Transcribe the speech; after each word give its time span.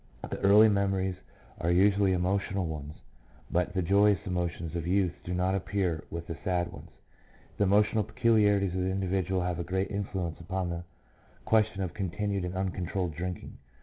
The 0.27 0.39
early 0.39 0.67
memories 0.67 1.13
are 1.59 1.69
usually 1.69 2.11
emotional 2.13 2.65
ones, 2.65 2.95
but 3.51 3.75
the 3.75 3.83
joyous 3.83 4.17
emotions 4.25 4.75
of 4.75 4.87
youth 4.87 5.13
do 5.23 5.31
not 5.31 5.53
appear 5.53 6.03
with 6.09 6.25
the 6.25 6.39
sad 6.43 6.71
ones. 6.71 6.89
The 7.59 7.65
emotional 7.65 8.03
peculiarities 8.03 8.73
of 8.73 8.79
the 8.81 8.89
individual 8.89 9.43
have 9.43 9.59
a 9.59 9.63
great 9.63 9.91
influence 9.91 10.39
upon 10.39 10.71
the 10.71 10.85
question 11.45 11.83
of 11.83 11.93
continued 11.93 12.45
and 12.45 12.55
un 12.57 12.71
controlled 12.71 13.13
drinking. 13.15 13.59